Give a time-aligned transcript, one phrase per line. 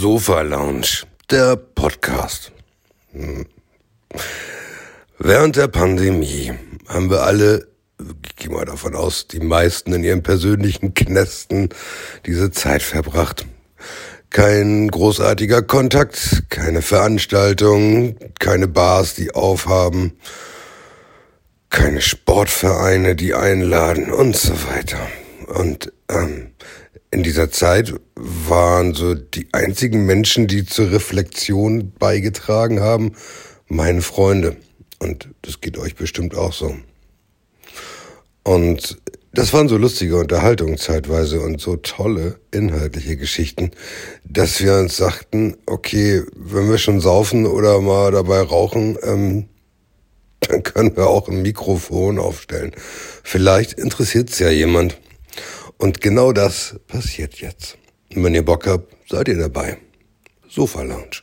[0.00, 2.52] Sofa Lounge, der Podcast.
[3.10, 3.46] Hm.
[5.18, 6.52] Während der Pandemie
[6.86, 7.66] haben wir alle,
[8.24, 11.70] ich gehe mal davon aus, die meisten in ihren persönlichen Knästen
[12.26, 13.44] diese Zeit verbracht.
[14.30, 20.12] Kein großartiger Kontakt, keine Veranstaltungen, keine Bars, die aufhaben,
[21.70, 25.08] keine Sportvereine, die einladen und so weiter.
[25.48, 26.52] Und ähm,
[27.10, 27.94] in dieser Zeit
[28.48, 33.12] waren so die einzigen Menschen, die zur Reflexion beigetragen haben,
[33.66, 34.56] meine Freunde.
[34.98, 36.74] Und das geht euch bestimmt auch so.
[38.42, 38.98] Und
[39.32, 43.70] das waren so lustige Unterhaltungen zeitweise und so tolle inhaltliche Geschichten,
[44.24, 49.48] dass wir uns sagten, okay, wenn wir schon saufen oder mal dabei rauchen, ähm,
[50.40, 52.72] dann können wir auch ein Mikrofon aufstellen.
[53.22, 54.98] Vielleicht interessiert es ja jemand.
[55.76, 57.76] Und genau das passiert jetzt.
[58.14, 59.78] Und wenn ihr Bock habt, seid ihr dabei.
[60.48, 61.22] Sofa Lounge.